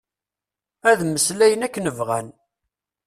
[0.89, 2.27] Ad mmeslayen akken bɣan.